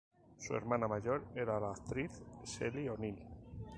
Su 0.39 0.55
hermana 0.55 0.87
mayor 0.87 1.27
era 1.35 1.59
la 1.59 1.73
actriz 1.73 2.23
Sally 2.43 2.89
O'Neil. 2.89 3.23